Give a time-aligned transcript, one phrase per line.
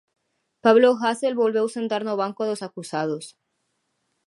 [0.67, 3.25] Pablo Hasel volveu sentar no banco dos acusados.